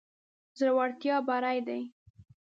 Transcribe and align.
زړورتيا 0.59 1.15
بري 1.27 1.57
ده. 1.67 1.79